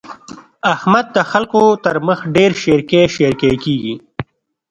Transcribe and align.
احمد 0.73 1.05
د 1.15 1.17
خلګو 1.31 1.63
تر 1.85 1.95
مخ 2.07 2.19
ډېر 2.35 2.51
شېرکی 2.63 3.01
شېرکی 3.15 3.53
کېږي. 3.63 3.95